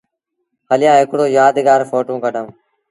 هليآ 0.71 0.93
هڪڙو 1.01 1.25
يآدگآر 1.37 1.79
ڦوٽو 1.89 2.13
ڪڍآئوٚݩ۔ 2.23 2.53